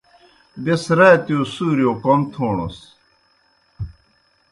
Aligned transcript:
بیْس 0.63 0.83
راتِیؤ 0.99 1.41
سُورِیؤ 1.53 1.93
کوْم 2.03 2.21
تھوݨَس۔ 2.31 2.77